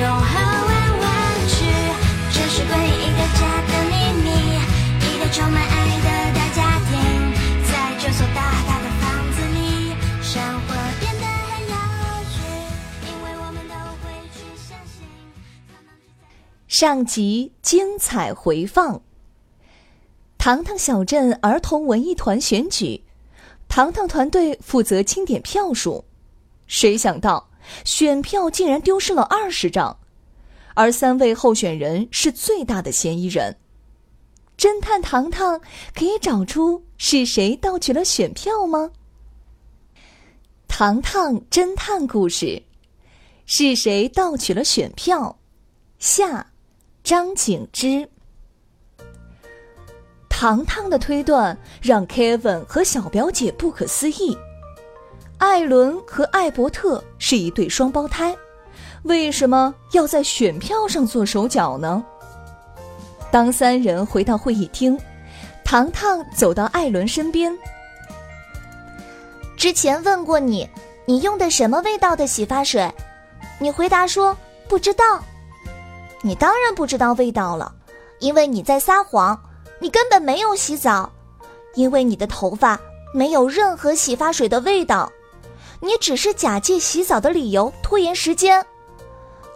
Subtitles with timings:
[0.00, 1.08] 游泳和玩玩
[1.46, 1.66] 具，
[2.32, 3.92] 这是关于一个家的秘
[4.24, 4.28] 密，
[5.04, 6.96] 一个充满爱的大家庭，
[7.70, 10.68] 在这所大大的房子里，生活
[11.00, 11.74] 变得很有
[12.30, 12.40] 趣，
[13.04, 15.04] 因为我们都会去相信。
[16.66, 19.02] 上集精彩回放。
[20.38, 23.04] 糖糖小镇儿童文艺团选举，
[23.68, 26.06] 糖糖团队负责清点票数。
[26.66, 27.50] 谁想到
[27.84, 29.98] 选票竟然丢失了二十张，
[30.74, 33.56] 而三位候选人是最大的嫌疑人。
[34.56, 35.60] 侦探糖糖
[35.94, 38.90] 可以找出是谁盗取了选票吗？
[40.68, 42.62] 糖糖侦探故事：
[43.46, 45.38] 是谁盗取了选票？
[45.98, 46.52] 下，
[47.02, 48.08] 张景之。
[50.28, 54.36] 糖糖的推断让 Kevin 和小表姐不可思议。
[55.38, 58.36] 艾伦和艾伯特是一对双胞胎，
[59.04, 62.04] 为什么要在选票上做手脚呢？
[63.30, 64.98] 当三人回到会议厅，
[65.64, 67.56] 糖糖走到艾伦身边。
[69.56, 70.68] 之前问过你，
[71.06, 72.92] 你用的什么味道的洗发水？
[73.58, 74.36] 你回答说
[74.68, 75.04] 不知道。
[76.22, 77.72] 你当然不知道味道了，
[78.18, 79.38] 因为你在撒谎。
[79.82, 81.10] 你根本没有洗澡，
[81.74, 82.78] 因为你的头发
[83.14, 85.10] 没有任何洗发水的味道，
[85.80, 88.62] 你只是假借洗澡的理由拖延时间。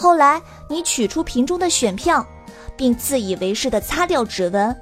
[0.00, 2.24] 后来你取出瓶中的选票，
[2.76, 4.80] 并自以为是的擦掉指纹，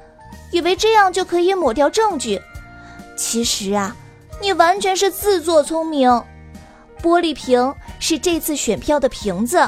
[0.52, 2.38] 以为这样就可以抹掉证据。
[3.16, 3.96] 其实啊，
[4.42, 6.10] 你完全是自作聪明。
[7.02, 9.66] 玻璃瓶是这次选票的瓶子，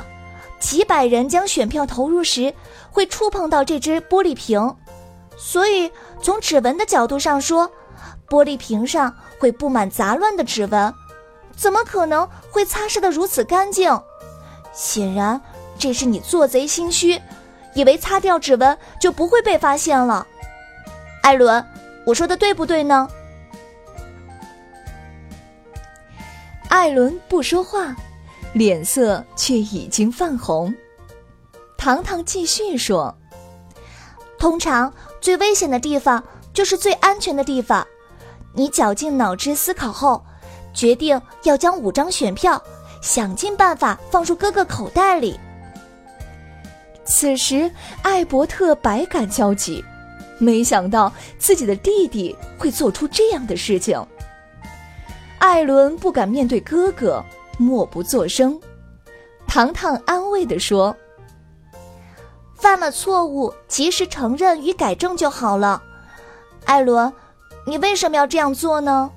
[0.60, 2.52] 几百人将选票投入时
[2.90, 4.76] 会触碰到这只玻璃瓶。
[5.38, 7.72] 所以，从指纹的角度上说，
[8.28, 10.92] 玻璃瓶上会布满杂乱的指纹，
[11.56, 13.98] 怎么可能会擦拭得如此干净？
[14.78, 15.40] 显然，
[15.76, 17.20] 这是你做贼心虚，
[17.74, 20.24] 以为擦掉指纹就不会被发现了。
[21.20, 21.66] 艾伦，
[22.06, 23.08] 我说的对不对呢？
[26.68, 27.96] 艾伦不说话，
[28.52, 30.72] 脸色却已经泛红。
[31.76, 33.12] 糖糖继续说
[34.38, 36.22] ：“通常。”最危险的地方
[36.54, 37.84] 就是最安全的地方。
[38.54, 40.24] 你绞尽脑汁思考后，
[40.72, 42.62] 决定要将五张选票
[43.00, 45.38] 想尽办法放入哥哥口袋里。
[47.04, 47.70] 此时，
[48.02, 49.84] 艾伯特百感交集，
[50.38, 54.04] 没想到自己的弟弟会做出这样的事情。
[55.38, 57.24] 艾伦不敢面对哥哥，
[57.58, 58.60] 默不作声。
[59.46, 60.94] 糖糖安慰地说。
[62.54, 65.80] 犯了错误，及时承认与改正就好了。
[66.64, 67.10] 艾伦，
[67.64, 69.08] 你为什么要这样做呢？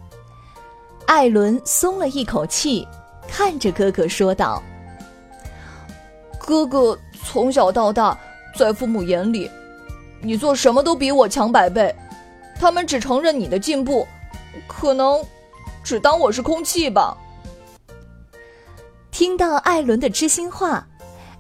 [1.08, 2.88] 艾伦松了一口气，
[3.32, 4.62] 看着哥哥说道
[6.38, 8.18] ：“哥哥从小到大，
[8.60, 9.50] 在父母眼里，
[10.20, 11.96] 你做什么都比我强百倍。
[12.60, 14.06] 他们只承认你的进步，
[14.68, 15.24] 可能
[15.82, 17.18] 只当我是空气吧。”
[19.10, 20.86] 听到艾伦的知心话。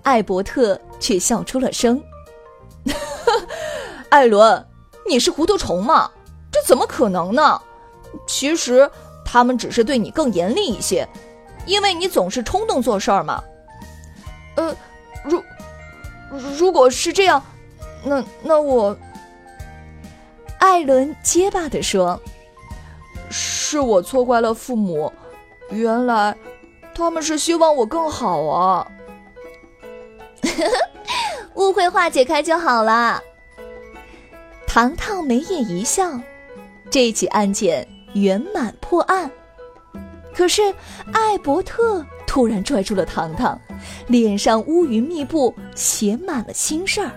[0.03, 2.01] 艾伯特却笑出了声。
[4.09, 4.65] 艾伦，
[5.07, 6.09] 你是糊涂虫吗？
[6.51, 7.61] 这怎么可能呢？
[8.25, 8.89] 其实
[9.23, 11.07] 他们只是对你更严厉一些，
[11.65, 13.43] 因为你总是冲动做事儿嘛。
[14.55, 14.75] 呃，
[15.23, 15.43] 如
[16.57, 17.43] 如果是这样，
[18.03, 18.97] 那那我……
[20.59, 22.21] 艾伦结巴的说
[23.31, 25.11] ：“是我错怪了父母，
[25.69, 26.35] 原来
[26.93, 28.87] 他们是希望我更好啊。
[31.55, 33.21] ”误会化解开就好了。
[34.67, 36.19] 糖糖眉眼一笑，
[36.89, 39.29] 这起案件圆满破案。
[40.33, 40.73] 可是
[41.11, 43.59] 艾伯特突然拽住了糖糖，
[44.07, 47.11] 脸上乌云密布，写满了心事儿。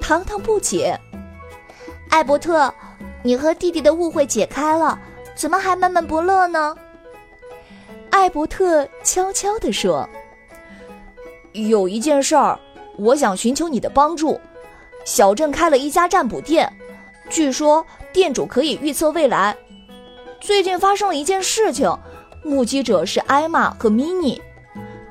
[0.00, 0.98] 糖糖不解
[2.10, 2.72] ：“艾伯特，
[3.22, 4.98] 你和弟弟的误会解开了，
[5.34, 6.76] 怎么还闷闷不乐呢？”
[8.10, 10.08] 艾伯特悄悄地说。
[11.52, 12.58] 有一件事儿，
[12.96, 14.40] 我想寻求你的帮助。
[15.04, 16.70] 小镇开了一家占卜店，
[17.28, 19.56] 据说店主可以预测未来。
[20.42, 21.96] 最近发生了一件事情，
[22.42, 24.42] 目击者是艾玛和米妮。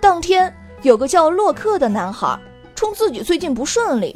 [0.01, 2.37] 当天，有个叫洛克的男孩，
[2.75, 4.13] 称自己最近不顺利，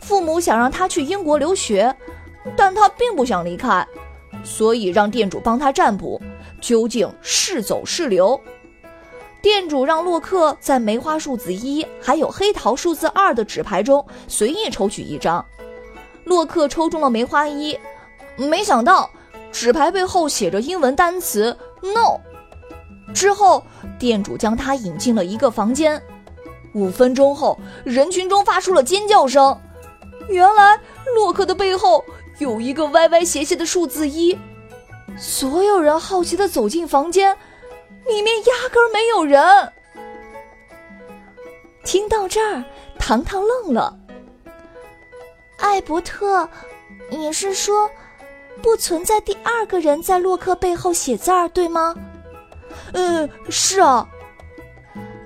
[0.00, 1.92] 父母想让他去英国留学，
[2.56, 3.84] 但他并不想离开，
[4.44, 6.22] 所以让店主帮他占卜，
[6.60, 8.40] 究竟是走是留。
[9.40, 15.44] 店主让洛克在梅花数字一还有黑桃数字二的纸牌中随意抽取一张，
[16.22, 17.76] 洛克抽中了梅花一，
[18.36, 19.10] 没想到
[19.52, 22.18] 纸牌背后写着英文单词 “no”。
[23.14, 23.62] 之后，
[23.98, 26.02] 店主将他引进了一个房间。
[26.74, 29.60] 五分钟后，人群中发出了尖叫声。
[30.28, 30.80] 原来，
[31.14, 32.02] 洛克的背后
[32.38, 34.36] 有一个歪歪斜斜的数字一。
[35.18, 37.36] 所有人好奇地走进房间，
[38.06, 39.72] 里面压根儿没有人。
[41.84, 42.64] 听到这儿，
[42.98, 43.98] 糖糖愣了。
[45.58, 46.48] 艾伯特，
[47.10, 47.90] 你是说，
[48.60, 51.94] 不存在第二个人在洛克背后写字儿，对吗？
[52.92, 54.08] 呃，是啊。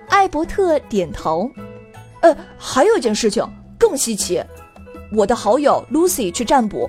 [0.09, 1.51] 艾伯特点头。
[2.21, 3.47] 呃，还有一件事情
[3.79, 4.43] 更稀奇，
[5.13, 6.89] 我的好友 Lucy 去占卜，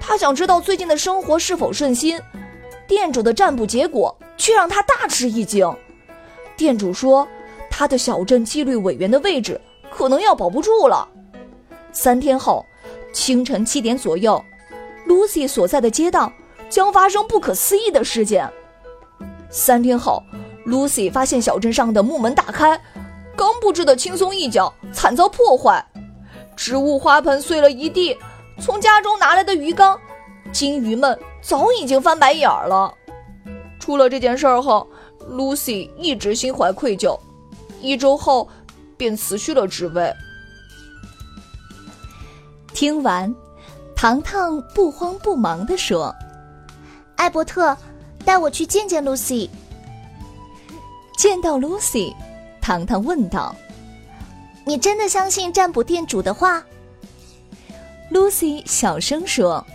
[0.00, 2.20] 她想知道最近的生活是否顺心。
[2.86, 5.74] 店主的占卜结果却让她大吃一惊。
[6.56, 7.26] 店主说，
[7.70, 9.60] 他的小镇纪律委员的位置
[9.90, 11.08] 可能要保不住了。
[11.92, 12.64] 三天后，
[13.12, 14.42] 清晨七点左右
[15.08, 16.30] ，Lucy 所在的街道
[16.68, 18.48] 将发生不可思议的事件。
[19.50, 20.22] 三天后
[20.66, 22.78] ，Lucy 发现小镇上的木门大开，
[23.34, 25.84] 刚布置的轻松一角惨遭破坏，
[26.54, 28.16] 植物花盆碎了一地。
[28.60, 29.98] 从家中拿来的鱼缸，
[30.52, 32.92] 金鱼们早已经翻白眼了。
[33.78, 34.86] 出了这件事儿后
[35.30, 37.18] ，Lucy 一直心怀愧疚，
[37.80, 38.48] 一周后
[38.96, 40.12] 便辞去了职位。
[42.74, 43.34] 听完，
[43.98, 46.14] 糖糖不慌不忙地说
[47.18, 47.76] ：“艾伯特。”
[48.24, 49.50] 带我去见见 Lucy。
[51.16, 52.14] 见到 Lucy，
[52.60, 53.52] 糖糖问道
[54.64, 56.62] ：“你真的相信占卜店主的话
[58.12, 59.66] ？”Lucy 小声说：“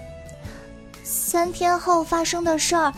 [1.03, 2.93] 三天后发生的事儿，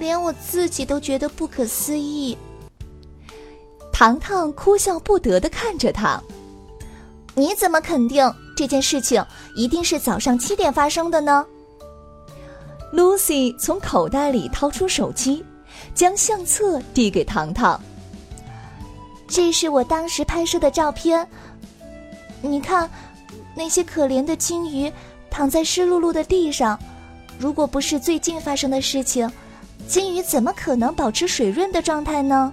[0.00, 2.36] 连我自己都觉得不可思议。”
[3.92, 6.20] 糖糖哭笑不得的看着他
[7.36, 9.24] ：“你怎么肯定这件事情
[9.54, 11.46] 一定是早上七点发生的呢？”
[12.92, 15.44] Lucy 从口袋里掏出手机，
[15.94, 17.80] 将相册递给糖糖。
[19.28, 21.24] 这是我当时拍摄的照片。
[22.42, 22.90] 你看，
[23.54, 24.92] 那些可怜的金鱼
[25.30, 26.76] 躺在湿漉漉的地上。
[27.38, 29.30] 如果不是最近发生的事情，
[29.86, 32.52] 金鱼怎么可能保持水润的状态呢？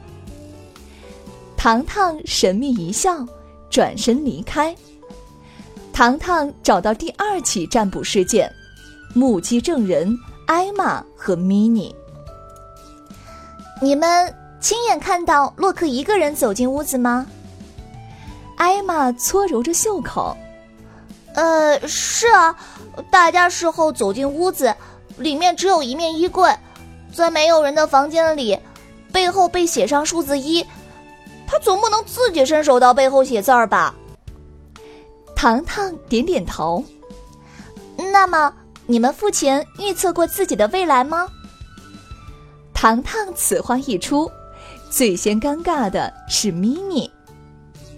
[1.58, 3.26] 糖糖神秘一笑，
[3.72, 4.76] 转身离开。
[5.96, 8.52] 糖糖找到第二起占卜事件。
[9.14, 10.14] 目击证人
[10.46, 11.96] 艾玛和米妮，
[13.82, 17.26] 你们亲眼看到洛克一个人走进屋子吗？
[18.58, 20.36] 艾玛搓揉着袖口。
[21.34, 22.54] 呃，是啊，
[23.10, 24.76] 大家事后走进屋子，
[25.16, 26.54] 里面只有一面衣柜，
[27.14, 28.60] 在没有人的房间里，
[29.14, 30.62] 背后被写上数字一，
[31.48, 33.96] 他总不能自己伸手到背后写字儿吧？
[35.36, 36.84] 糖糖点点头。
[38.12, 38.54] 那么。
[38.88, 41.28] 你们付钱预测过自己的未来吗？
[42.72, 44.32] 糖糖此话一出，
[44.92, 47.12] 最先尴尬的是咪咪，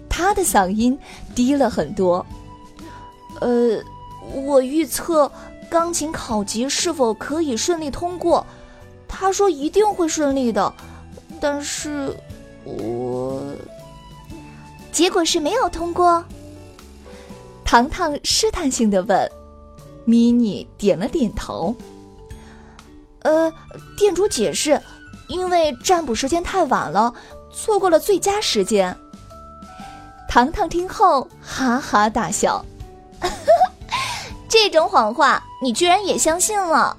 [0.08, 0.98] 他的嗓音
[1.34, 2.24] 低了很多。
[3.42, 3.78] 呃，
[4.32, 5.30] 我预测
[5.68, 8.46] 钢琴考级是否可以顺利通过，
[9.06, 10.72] 他说一定会顺利的，
[11.38, 12.16] 但是
[12.64, 13.42] 我
[14.90, 16.24] 结果是没有通过。
[17.68, 19.30] 糖糖试探性的问。
[20.06, 21.76] 咪妮点了点头。
[23.20, 23.52] 呃，
[23.94, 24.80] 店主解释，
[25.28, 27.12] 因为占卜时间太晚了，
[27.52, 28.96] 错过了最佳时间。
[30.30, 32.64] 糖糖听后哈哈大笑，
[34.48, 36.96] 这种谎话你居然也相信了？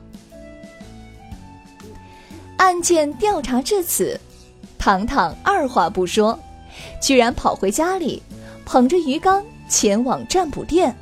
[2.58, 4.22] 案件调查至此，
[4.78, 6.38] 糖糖二话不说，
[7.02, 8.22] 居然跑回家里，
[8.66, 10.94] 捧着鱼缸前往占卜店。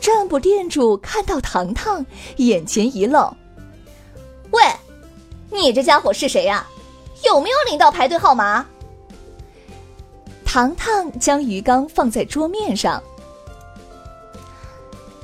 [0.00, 2.04] 占卜店主看到糖糖，
[2.38, 3.32] 眼前一愣
[4.50, 4.60] ：“喂，
[5.50, 6.66] 你这家伙是谁呀？
[7.24, 8.66] 有没有领到排队号码？”
[10.44, 13.02] 糖糖将鱼缸放在桌面上，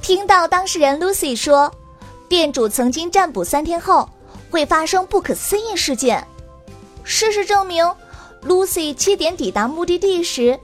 [0.01, 1.71] 听到当事人 Lucy 说，
[2.29, 4.09] 店主曾经占卜三天后
[4.51, 6.27] 会发生不可思议事件。
[7.05, 7.85] 事实证明
[8.47, 10.59] ，Lucy 七点抵达目的地时，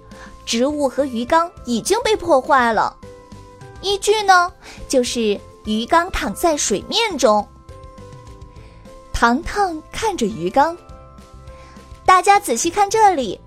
[0.45, 2.97] 植物和鱼缸已经被破坏了。
[3.81, 4.53] 依据呢，
[4.89, 7.47] 就是鱼缸躺在水面中。
[9.13, 10.77] 糖糖看着鱼缸，
[12.05, 13.41] 大家仔细看这里，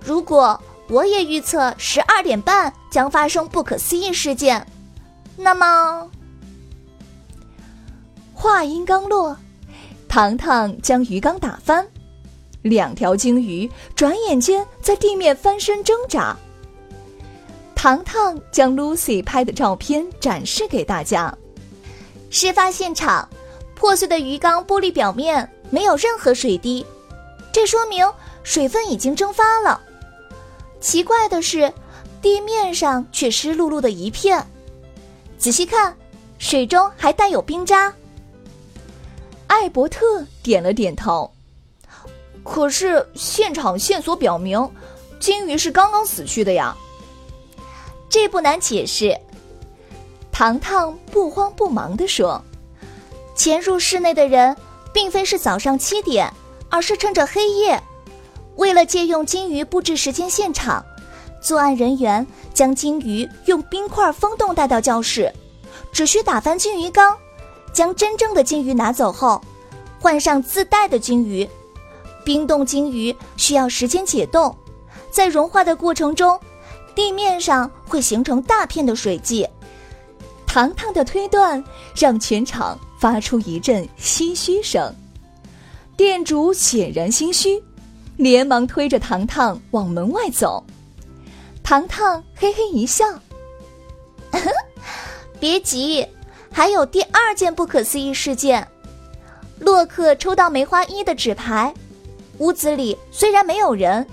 [0.00, 4.66] 如果我也预测十二点半将发生不可思议事件，
[5.36, 6.10] 那么……
[8.34, 9.36] 话音刚落，
[10.08, 11.86] 糖糖将鱼缸打翻，
[12.66, 16.36] 两条鲸鱼转眼间在地面翻身挣扎。
[17.74, 21.32] 糖糖将 Lucy 拍的照片展示给大家。
[22.30, 23.28] 事发现场，
[23.74, 26.84] 破碎的鱼缸玻璃表面没有任何水滴，
[27.52, 28.06] 这说明
[28.42, 29.80] 水分已经蒸发了。
[30.80, 31.72] 奇怪的是，
[32.20, 34.44] 地面上却湿漉漉的一片。
[35.38, 35.96] 仔细看，
[36.38, 37.92] 水中还带有冰渣。
[39.46, 41.30] 艾伯特点了点头。
[42.48, 44.70] 可是现场线索表明，
[45.18, 46.74] 金鱼是刚刚死去的呀。
[48.08, 49.18] 这不难解释。
[50.30, 52.42] 糖糖不慌不忙地说
[53.34, 54.56] ：“潜入室内的人，
[54.92, 56.32] 并非是早上七点，
[56.70, 57.82] 而是趁着黑夜。
[58.54, 60.84] 为了借用金鱼布置时间现场，
[61.42, 65.30] 作案人员将金鱼用冰块封冻带到教室，
[65.92, 67.14] 只需打翻金鱼缸。”
[67.74, 69.42] 将真正的金鱼拿走后，
[70.00, 71.46] 换上自带的金鱼。
[72.26, 74.52] 冰冻鲸鱼需要时间解冻，
[75.12, 76.36] 在融化的过程中，
[76.92, 79.48] 地面上会形成大片的水迹。
[80.44, 81.62] 糖糖的推断
[81.94, 84.92] 让全场发出一阵唏嘘声。
[85.96, 87.62] 店主显然心虚，
[88.16, 90.64] 连忙推着糖糖往门外走。
[91.62, 93.04] 糖糖嘿嘿一笑
[95.38, 96.04] ：“别急。”
[96.50, 98.66] 还有第二件不可思议事件，
[99.60, 101.72] 洛克抽到梅花一的纸牌，
[102.38, 104.06] 屋子里虽然没有人，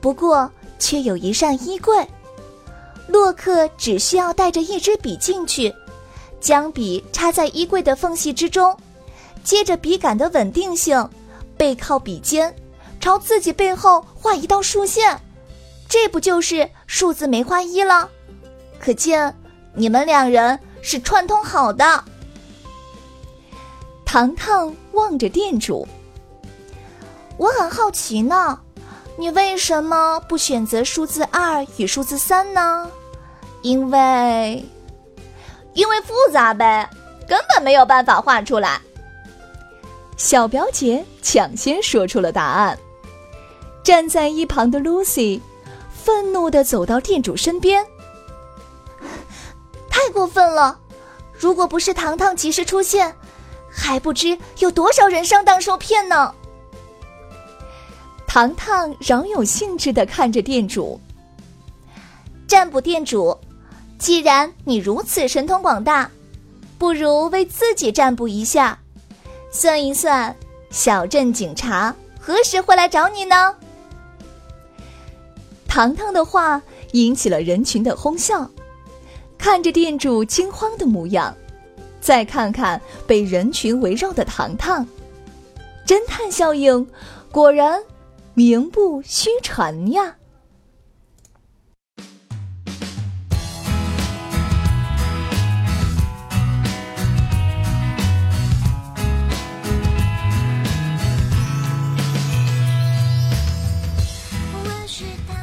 [0.00, 2.06] 不过却有一扇衣柜。
[3.08, 5.74] 洛克只需要带着一支笔进去，
[6.40, 8.76] 将笔插在衣柜的缝隙之中，
[9.42, 11.08] 借着笔杆的稳定性，
[11.56, 12.54] 背靠笔尖，
[13.00, 15.20] 朝自己背后画一道竖线，
[15.88, 18.08] 这不就是数字梅花一了？
[18.78, 19.34] 可见
[19.74, 20.58] 你们两人。
[20.86, 22.04] 是串通好的。
[24.04, 25.88] 糖糖望着店主，
[27.36, 28.60] 我很好奇呢，
[29.16, 32.90] 你为什么不选择数字二与数字三呢？
[33.62, 34.64] 因为，
[35.72, 36.88] 因为复杂呗，
[37.28, 38.80] 根本没有办法画出来。
[40.16, 42.78] 小表姐抢先说出了答案。
[43.82, 45.40] 站在一旁的 Lucy
[45.92, 47.84] 愤怒的走到店主身边。
[49.90, 50.78] 太过分了！
[51.32, 53.14] 如果不是糖糖及时出现，
[53.68, 56.34] 还不知有多少人上当受骗呢。
[58.34, 60.98] 糖糖饶有兴致的看着店主。
[62.48, 63.38] 占卜店主，
[63.96, 66.10] 既然你如此神通广大，
[66.76, 68.76] 不如为自己占卜一下，
[69.52, 70.34] 算一算，
[70.68, 73.54] 小镇警察何时会来找你呢？
[75.68, 76.60] 糖糖的话
[76.90, 78.50] 引起了人群的哄笑。
[79.38, 81.32] 看着店主惊慌的模样，
[82.00, 84.84] 再看看被人群围绕的糖糖，
[85.86, 86.84] 侦探效应
[87.30, 87.80] 果然
[88.36, 90.16] 名不虚传呀！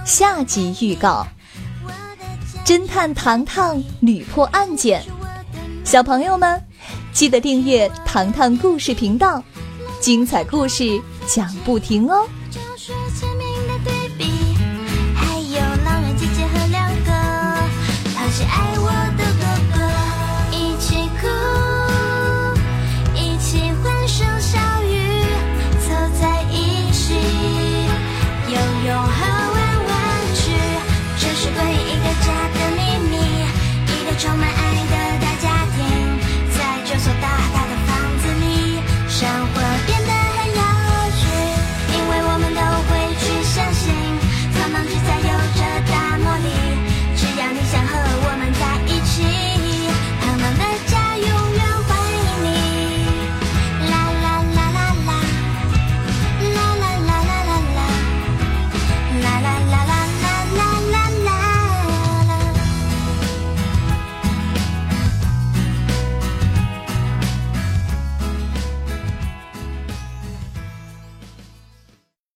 [0.06, 1.26] 下集预告。
[2.66, 5.02] 侦探糖糖屡破案件，
[5.86, 6.62] 小朋友们
[7.14, 9.42] 记得订阅糖糖故事频道，
[10.02, 12.28] 精彩故事讲不停哦。